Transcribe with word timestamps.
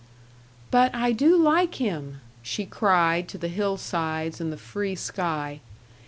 "But 0.71 0.95
I 0.95 1.11
do 1.11 1.37
like 1.37 1.75
him!" 1.75 2.21
she 2.41 2.65
cried 2.65 3.27
to 3.29 3.37
the 3.37 3.47
hillsides 3.49 4.41
and 4.41 4.51
the 4.51 4.57
free 4.57 4.95
sky. 4.95 5.59